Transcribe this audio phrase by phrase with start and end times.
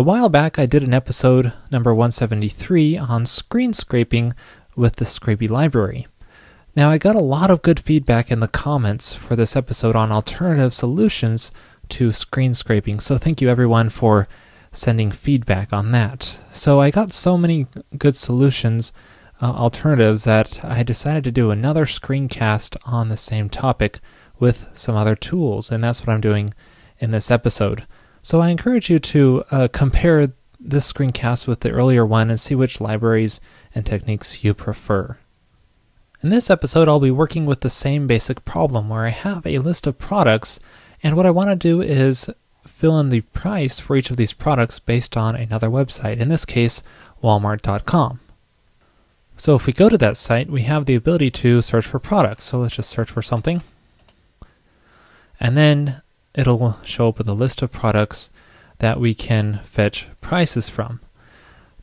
[0.00, 4.32] A while back, I did an episode number 173 on screen scraping
[4.74, 6.06] with the ScrAPI library.
[6.74, 10.10] Now, I got a lot of good feedback in the comments for this episode on
[10.10, 11.52] alternative solutions
[11.90, 14.26] to screen scraping, so thank you everyone for
[14.72, 16.34] sending feedback on that.
[16.50, 17.66] So, I got so many
[17.98, 18.94] good solutions,
[19.42, 24.00] uh, alternatives, that I decided to do another screencast on the same topic
[24.38, 26.54] with some other tools, and that's what I'm doing
[26.98, 27.84] in this episode.
[28.22, 32.54] So, I encourage you to uh, compare this screencast with the earlier one and see
[32.54, 33.40] which libraries
[33.74, 35.16] and techniques you prefer.
[36.22, 39.58] In this episode, I'll be working with the same basic problem where I have a
[39.58, 40.60] list of products,
[41.02, 42.28] and what I want to do is
[42.66, 46.44] fill in the price for each of these products based on another website, in this
[46.44, 46.82] case,
[47.22, 48.20] walmart.com.
[49.36, 52.44] So if we go to that site, we have the ability to search for products.
[52.44, 53.62] So let's just search for something.
[55.38, 56.02] And then
[56.34, 58.30] it'll show up with a list of products
[58.78, 61.00] that we can fetch prices from.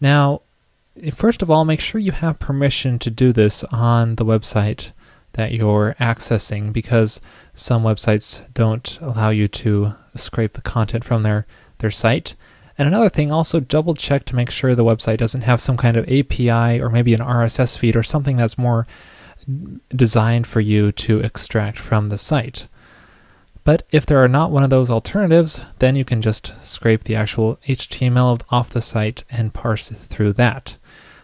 [0.00, 0.42] Now,
[1.14, 4.92] first of all, make sure you have permission to do this on the website
[5.32, 7.20] that you're accessing because
[7.54, 11.46] some websites don't allow you to scrape the content from their,
[11.78, 12.34] their site.
[12.78, 15.96] And another thing, also double check to make sure the website doesn't have some kind
[15.96, 18.86] of API or maybe an RSS feed or something that's more
[19.94, 22.66] designed for you to extract from the site.
[23.66, 27.16] But if there are not one of those alternatives, then you can just scrape the
[27.16, 30.76] actual HTML off the site and parse through that.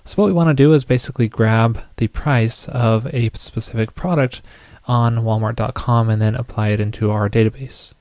[0.04, 4.42] So what we want to do is basically grab the price of a specific product
[4.88, 7.92] on walmart.com and then apply it into our database.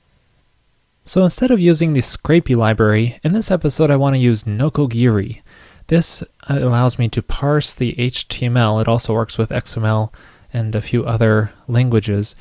[1.06, 5.40] So instead of using the ScrAPI library, in this episode I want to use Nokogiri.
[5.86, 8.80] This uh, allows me to parse the HTML.
[8.80, 10.12] It also works with XML
[10.52, 12.34] and a few other languages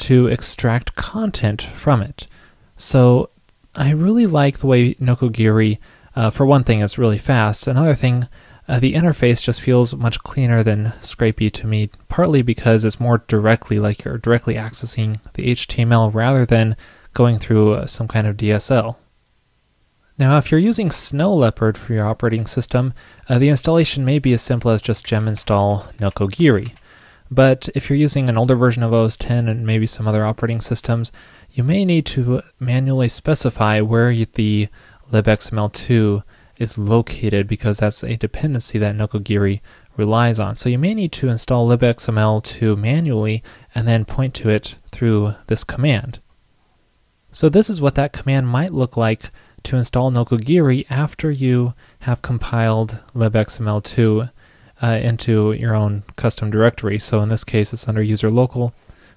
[0.00, 2.26] to extract content from it.
[2.76, 3.30] So
[3.76, 5.78] I really like the way Nokogiri,
[6.16, 7.66] uh, for one thing, is really fast.
[7.66, 8.26] Another thing,
[8.66, 13.24] uh, the interface just feels much cleaner than ScrAPI to me, partly because it's more
[13.28, 16.76] directly like you're directly accessing the HTML rather than
[17.12, 18.96] going through uh, some kind of DSL.
[20.18, 22.92] Now, if you're using Snow Leopard for your operating system,
[23.28, 26.72] uh, the installation may be as simple as just gem install Nokogiri.
[27.30, 30.60] But if you're using an older version of OS 10 and maybe some other operating
[30.60, 31.12] systems,
[31.52, 34.68] you may need to manually specify where the
[35.12, 36.22] libxml2
[36.56, 39.60] is located because that's a dependency that Nokogiri
[39.96, 40.56] relies on.
[40.56, 43.42] So you may need to install libxml2 manually
[43.74, 46.18] and then point to it through this command.
[47.32, 49.30] So this is what that command might look like
[49.62, 54.30] to install Nokogiri after you have compiled libxml2
[54.82, 56.98] uh, into your own custom directory.
[56.98, 58.72] So in this case, it's under user local,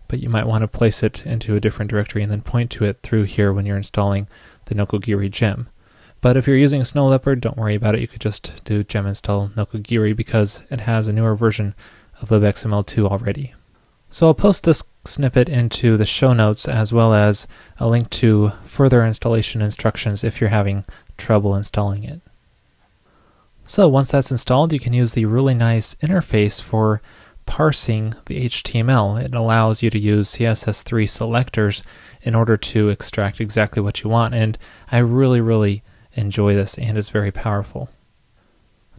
[0.07, 2.85] but you might want to place it into a different directory and then point to
[2.85, 4.27] it through here when you're installing
[4.65, 5.67] the Nokogiri gem.
[6.21, 8.01] But if you're using Snow Leopard, don't worry about it.
[8.01, 11.75] You could just do gem install Nokogiri because it has a newer version
[12.21, 13.53] of libxml2 already.
[14.09, 17.47] So I'll post this snippet into the show notes as well as
[17.77, 20.85] a link to further installation instructions if you're having
[21.17, 22.21] trouble installing it.
[23.65, 27.01] So once that's installed, you can use the really nice interface for
[27.45, 29.23] parsing the HTML.
[29.23, 31.83] It allows you to use CSS3 selectors
[32.21, 34.57] in order to extract exactly what you want, and
[34.91, 37.89] I really, really enjoy this and it's very powerful.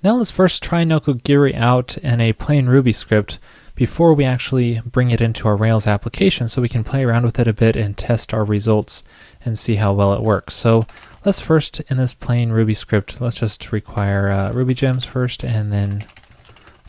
[0.03, 3.39] Now let's first try Nokogiri out in a plain Ruby script
[3.75, 7.39] before we actually bring it into our Rails application so we can play around with
[7.39, 9.03] it a bit and test our results
[9.45, 10.55] and see how well it works.
[10.55, 10.87] So
[11.25, 15.73] let's first, in this plain Ruby script, let's just require uh, Ruby gems first and
[15.73, 16.05] then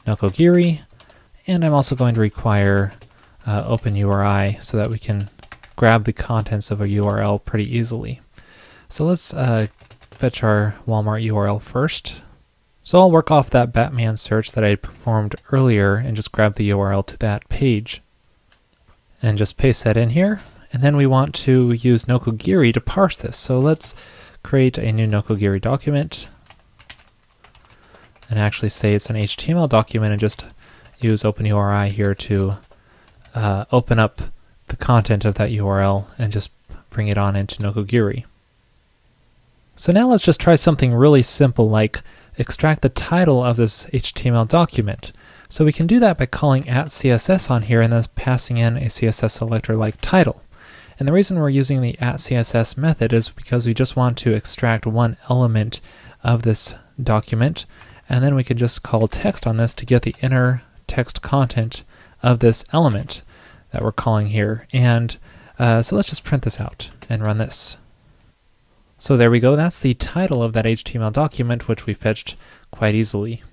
[0.06, 0.81] Nokogiri.
[1.47, 2.94] And I'm also going to require
[3.45, 5.29] uh, OpenURI so that we can
[5.75, 8.22] grab the contents of a URL pretty easily.
[8.90, 9.68] So let's uh,
[10.12, 12.22] fetch our Walmart URL first.
[12.85, 16.69] So I'll work off that Batman search that I performed earlier and just grab the
[16.69, 18.03] URL to that page.
[19.23, 20.42] And just paste that in here.
[20.71, 23.39] And then we want to use Nokogiri to parse this.
[23.39, 23.95] So let's
[24.44, 26.27] create a new Nokogiri document
[28.30, 30.45] and actually say it's an HTML document and just
[31.00, 32.57] use OpenURI here to
[33.33, 34.21] uh, open up
[34.68, 36.51] the content of that URL and just
[36.92, 38.25] bring it on into Nokogiri.
[39.75, 42.01] So now let's just try something really simple like
[42.38, 45.12] extract the title of this HTML document.
[45.50, 48.78] So we can do that by calling at CSS on here and then passing in
[48.78, 50.42] a CSS selector like title.
[50.98, 54.34] And the reason we're using the at CSS method is because we just want to
[54.34, 55.82] extract one element
[56.24, 57.66] of this document
[58.08, 61.84] and then we can just call text on this to get the inner text content
[62.22, 63.24] of this element
[63.72, 64.68] that we're calling here.
[64.72, 65.18] And
[65.58, 67.78] uh, so let's just print this out and run this.
[69.06, 72.36] So there we go, that's the title of that HTML document, which we fetched
[72.72, 73.44] quite easily.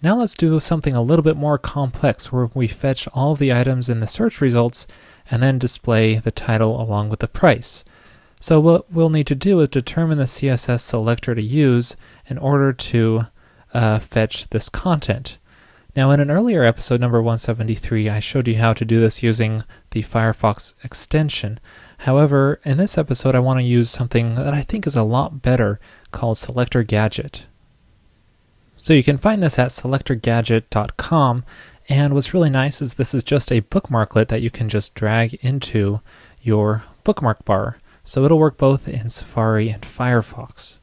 [0.00, 3.88] Now let's do something a little bit more complex where we fetch all the items
[3.88, 4.86] in the search results
[5.28, 7.84] and then display the title along with the price.
[8.38, 11.96] So what we'll need to do is determine the CSS selector to use
[12.26, 13.26] in order to
[13.74, 15.36] uh, fetch this content.
[15.94, 19.62] Now in an earlier episode, number 173, I showed you how to do this using
[19.90, 21.60] the Firefox extension.
[21.98, 25.42] However, in this episode I want to use something that I think is a lot
[25.42, 25.80] better
[26.10, 27.42] called Selector Gadget.
[28.78, 31.44] So you can find this at selectorgadget.com
[31.88, 35.34] and what's really nice is this is just a bookmarklet that you can just drag
[35.44, 36.00] into
[36.40, 37.78] your bookmark bar.
[38.02, 40.78] So it'll work both in Safari and Firefox.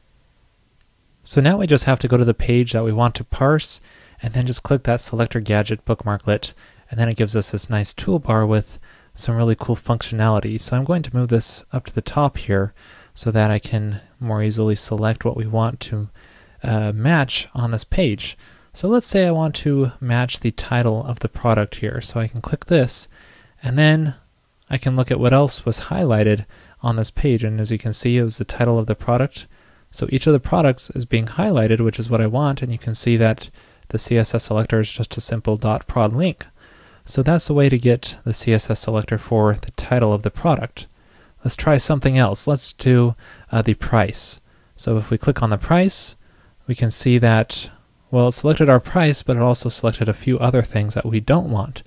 [1.24, 3.80] So now we just have to go to the page that we want to parse
[4.22, 6.52] and then just click that selector gadget bookmarklet
[6.90, 8.78] and then it gives us this nice toolbar with
[9.14, 10.60] some really cool functionality.
[10.60, 12.74] So I'm going to move this up to the top here
[13.14, 16.08] so that I can more easily select what we want to
[16.62, 18.36] uh, match on this page.
[18.72, 22.00] So let's say I want to match the title of the product here.
[22.00, 23.08] So I can click this
[23.62, 24.14] and then
[24.68, 26.46] I can look at what else was highlighted
[26.82, 27.44] on this page.
[27.44, 29.46] And as you can see, it was the title of the product.
[29.90, 32.62] So each of the products is being highlighted, which is what I want.
[32.62, 33.50] And you can see that
[33.90, 36.46] the CSS selector is just a simple dot .prod link.
[37.04, 40.86] So that's the way to get the CSS selector for the title of the product.
[41.44, 42.46] Let's try something else.
[42.46, 43.14] Let's do
[43.50, 44.40] uh, the price.
[44.76, 46.14] So if we click on the price,
[46.66, 47.70] we can see that,
[48.10, 51.20] well, it selected our price, but it also selected a few other things that we
[51.20, 51.82] don't want.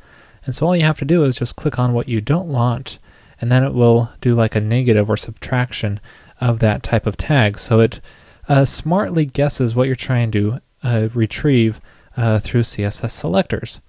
[0.46, 3.00] And so all you have to do is just click on what you don't want,
[3.40, 6.00] and then it will do like a negative or subtraction
[6.42, 7.58] of that type of tag.
[7.58, 8.02] So it
[8.50, 11.80] uh, smartly guesses what you're trying to uh, retrieve
[12.18, 13.80] uh, through CSS selectors.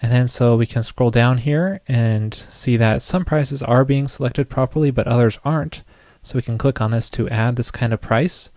[0.00, 4.06] And then so we can scroll down here and see that some prices are being
[4.06, 5.82] selected properly, but others aren't.
[6.22, 8.50] So we can click on this to add this kind of price.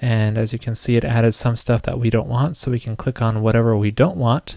[0.00, 2.56] And as you can see, it added some stuff that we don't want.
[2.56, 4.56] So we can click on whatever we don't want.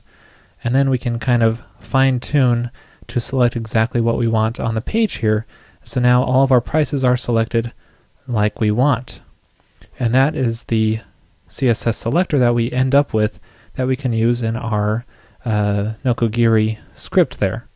[0.64, 2.72] And then we can kind of fine tune
[3.08, 5.46] to select exactly what we want on the page here.
[5.84, 7.74] So now all of our prices are selected
[8.28, 9.20] like we want.
[10.00, 11.02] And that is the
[11.54, 13.40] CSS selector that we end up with
[13.76, 15.06] that we can use in our
[15.46, 17.68] uh, Nokogiri script there.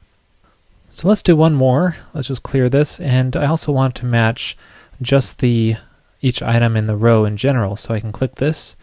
[0.90, 1.98] So let's do one more.
[2.14, 3.00] Let's just clear this.
[3.00, 4.58] And I also want to match
[5.02, 5.76] just the
[6.22, 7.76] each item in the row in general.
[7.76, 8.76] So I can click this,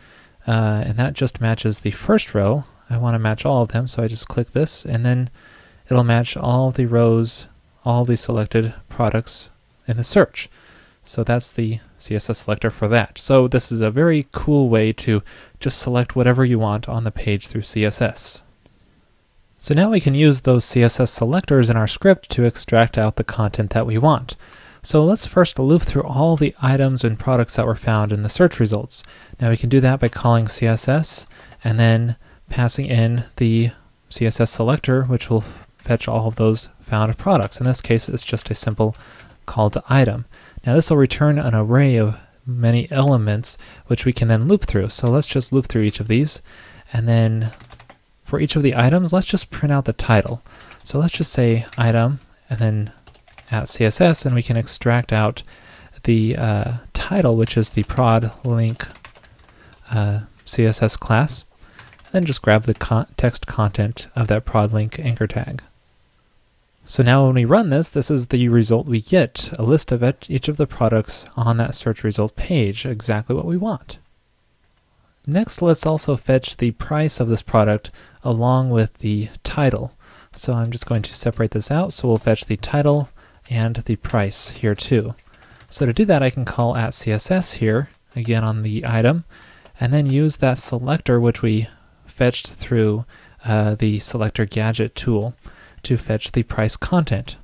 [0.47, 2.65] uh, and that just matches the first row.
[2.89, 5.31] I want to match all of them, so I just click this, and then
[5.91, 7.49] it'll match all the rows,
[7.85, 9.51] all the selected products
[9.89, 10.49] in the search.
[11.05, 13.19] So that's the CSS selector for that.
[13.19, 15.23] So this is a very cool way to
[15.61, 18.41] just select whatever you want on the page through CSS.
[19.59, 23.25] So now we can use those CSS selectors in our script to extract out the
[23.25, 24.37] content that we want.
[24.83, 28.29] So let's first loop through all the items and products that were found in the
[28.29, 29.03] search results.
[29.41, 31.27] Now we can do that by calling CSS
[31.63, 32.17] and then
[32.51, 33.71] passing in the
[34.11, 35.45] CSS selector, which will
[35.79, 37.61] fetch all of those found products.
[37.61, 38.95] In this case, it's just a simple
[39.47, 40.27] call to item.
[40.67, 42.17] Now this will return an array of
[42.47, 43.57] many elements
[43.87, 44.91] which we can then loop through.
[44.91, 46.43] So let's just loop through each of these
[46.93, 47.53] and then
[48.25, 50.43] for each of the items let's just print out the title.
[50.83, 52.93] So let's just say item and then
[53.51, 55.43] at CSS and we can extract out
[56.05, 58.87] the uh, title which is the prod link
[59.91, 61.45] uh, CSS class
[62.05, 65.63] and then just grab the con text content of that prod link anchor tag.
[66.87, 70.05] So now when we run this, this is the result we get, a list of
[70.29, 73.99] each of the products on that search result page, exactly what we want.
[75.27, 77.91] Next, let's also fetch the price of this product
[78.23, 79.97] along with the title.
[80.33, 83.09] So I'm just going to separate this out, so we'll fetch the title
[83.49, 85.15] and the price here too.
[85.71, 89.25] So to do that, I can call at CSS here, again on the item,
[89.81, 91.69] and then use that selector which we
[92.05, 93.07] fetched through
[93.45, 95.35] uh, the selector gadget tool
[95.85, 97.37] to fetch the price content.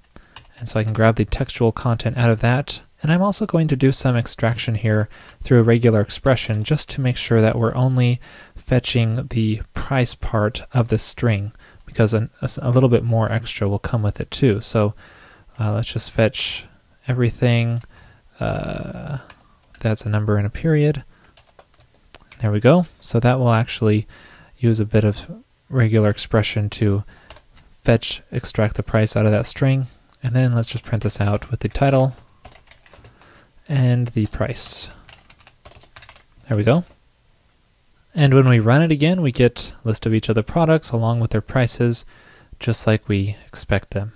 [0.58, 2.82] And so I can grab the textual content out of that.
[3.02, 5.08] And I'm also going to do some extraction here
[5.42, 8.20] through a regular expression just to make sure that we're only
[8.54, 11.52] fetching the price part of the string
[11.86, 12.28] because a,
[12.58, 14.60] a little bit more extra will come with it too.
[14.60, 14.94] So
[15.58, 16.66] uh, let's just fetch
[17.08, 17.82] everything.
[18.38, 19.18] Uh,
[19.80, 21.04] that's a number and a period.
[22.40, 22.86] There we go.
[23.00, 24.06] So that will actually
[24.58, 25.26] use a bit of
[25.68, 27.04] regular expression to
[27.82, 29.86] fetch, extract the price out of that string,
[30.22, 32.14] and then let's just print this out with the title
[33.68, 34.88] and the price.
[36.48, 36.84] There we go.
[38.14, 40.90] And when we run it again, we get a list of each of the products
[40.90, 42.04] along with their prices,
[42.58, 44.12] just like we expect them.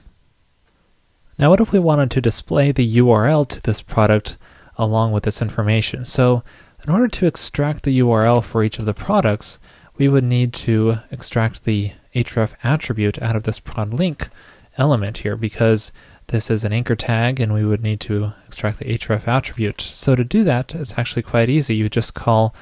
[1.38, 4.36] Now what if we wanted to display the URL to this product
[4.76, 6.04] along with this information.
[6.04, 6.42] So
[6.86, 9.58] in order to extract the URL for each of the products,
[9.96, 14.28] we would need to extract the href attribute out of this prod link
[14.76, 15.92] element here because
[16.28, 19.80] this is an anchor tag and we would need to extract the href attribute.
[19.80, 21.76] So to do that, it's actually quite easy.
[21.76, 22.54] You just call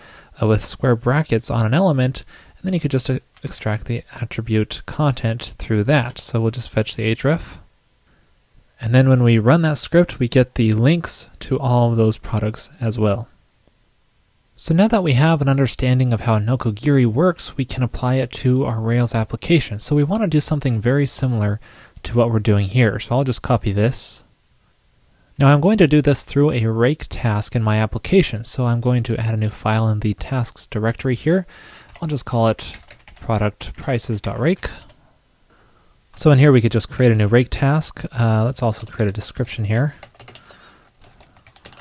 [0.43, 2.25] uh, with square brackets on an element
[2.57, 6.19] and then you could just uh, extract the attribute content through that.
[6.19, 7.59] So we'll just fetch the href.
[8.81, 12.19] And then when we run that script, we get the links to all of those
[12.19, 13.29] products as well.
[14.63, 18.31] So now that we have an understanding of how Nokogiri works, we can apply it
[18.35, 19.81] to our Rails application.
[19.81, 21.59] So we want to do something very similar
[22.05, 23.01] to what we're doing here.
[23.01, 24.23] So I'll just copy this.
[25.37, 28.45] Now I'm going to do this through a rake task in my application.
[28.45, 31.45] So I'm going to add a new file in the tasks directory here.
[32.01, 32.77] I'll just call it
[33.21, 34.71] productprices.rake.
[36.15, 38.05] So in here we could just create a new rake task.
[38.13, 39.97] Uh, let's also create a description here.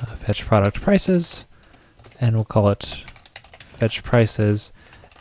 [0.00, 1.44] Uh, fetch product prices,
[2.22, 3.04] and we'll call it
[3.76, 4.72] fetch prices,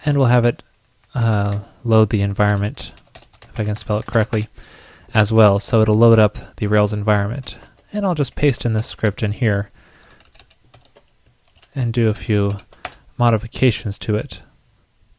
[0.06, 0.62] and we'll have it
[1.16, 2.92] uh, load the environment,
[3.50, 4.50] if I can spell it correctly,
[5.12, 5.60] as well.
[5.60, 7.58] So it'll load up the Rails environment.
[7.92, 9.72] And I'll just paste in this script in here
[11.74, 12.58] and do a few
[13.18, 14.42] modifications to it.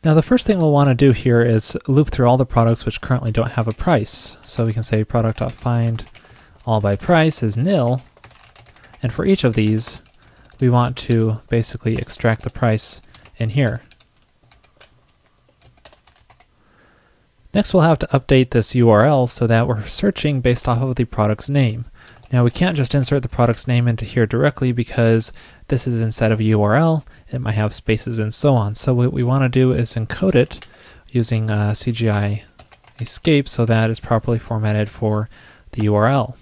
[0.04, 2.86] Now the first thing we'll want to do here is loop through all the products
[2.86, 4.36] which currently don't have a price.
[4.44, 6.04] So we can say product.find
[6.64, 8.02] all by price is nil.
[9.02, 9.98] And for each of these,
[10.62, 13.00] we want to basically extract the price
[13.36, 13.82] in here.
[17.52, 21.04] Next we'll have to update this URL so that we're searching based off of the
[21.04, 21.86] product's name.
[22.32, 25.32] Now we can't just insert the product's name into here directly because
[25.66, 27.02] this is instead of a URL,
[27.32, 28.76] it might have spaces and so on.
[28.76, 30.64] So what we want to do is encode it
[31.08, 32.42] using uh, CGI
[33.00, 35.28] escape so that it's properly formatted for
[35.72, 36.36] the URL.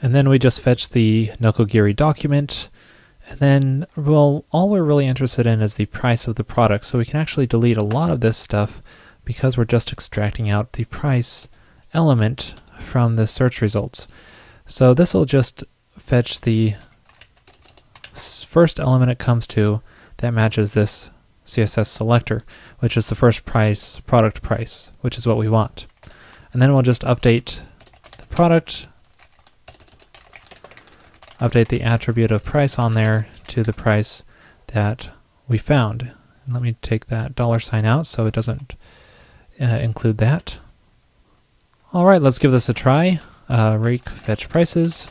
[0.00, 2.70] And then we just fetch the Nokogiri document,
[3.28, 6.98] and then, well, all we're really interested in is the price of the product, so
[6.98, 8.82] we can actually delete a lot of this stuff
[9.24, 11.48] because we're just extracting out the price
[11.92, 14.08] element from the search results.
[14.66, 15.64] So this will just
[15.98, 16.74] fetch the
[18.14, 19.82] first element it comes to
[20.18, 21.10] that matches this
[21.44, 22.44] CSS selector,
[22.78, 25.86] which is the first price, product price, which is what we want.
[26.52, 27.60] And then we'll just update
[28.16, 28.88] the product,
[31.40, 34.22] update the attribute of price on there to the price
[34.68, 35.10] that
[35.46, 36.12] we found.
[36.44, 38.74] And let me take that dollar sign out so it doesn't
[39.60, 40.58] uh, include that.
[41.92, 43.20] All right, let's give this a try.
[43.48, 45.08] Uh, rake fetch prices.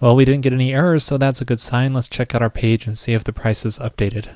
[0.00, 1.94] Well, we didn't get any errors, so that's a good sign.
[1.94, 4.28] Let's check out our page and see if the price is updated.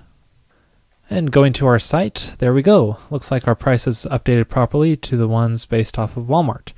[1.11, 2.99] And going to our site, there we go.
[3.11, 6.73] Looks like our price is updated properly to the ones based off of Walmart.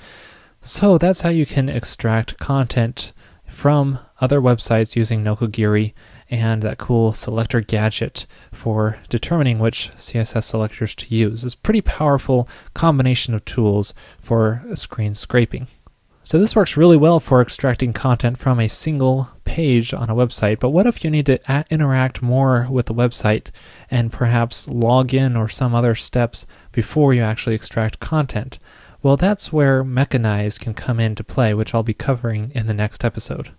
[0.63, 3.13] So that's how you can extract content
[3.61, 5.93] from other websites using Nokogiri
[6.31, 8.25] and that cool selector gadget
[8.55, 11.45] for determining which CSS selectors to use.
[11.45, 15.67] It's a pretty powerful combination of tools for screen scraping.
[16.23, 20.59] So this works really well for extracting content from a single page on a website,
[20.59, 23.51] but what if you need to a- interact more with the website
[23.91, 28.59] and perhaps log in or some other steps before you actually extract content?
[29.03, 33.05] Well, that's where Mechanize can come into play, which I'll be covering in the next
[33.05, 33.53] episode.